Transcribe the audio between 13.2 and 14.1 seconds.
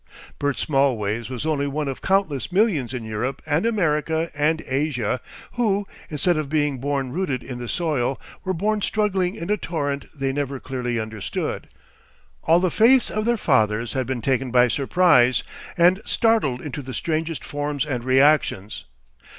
their fathers had